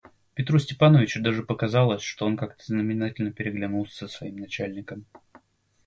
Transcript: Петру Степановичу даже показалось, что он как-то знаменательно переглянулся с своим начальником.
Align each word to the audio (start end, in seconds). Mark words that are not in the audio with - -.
Петру 0.33 0.57
Степановичу 0.57 1.21
даже 1.21 1.43
показалось, 1.43 2.01
что 2.01 2.25
он 2.25 2.35
как-то 2.35 2.65
знаменательно 2.65 3.31
переглянулся 3.31 4.07
с 4.07 4.11
своим 4.13 4.37
начальником. 4.37 5.05